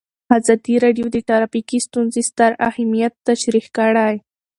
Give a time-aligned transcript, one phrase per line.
[0.37, 4.13] ازادي راډیو د ټرافیکي ستونزې ستر اهميت تشریح کړی.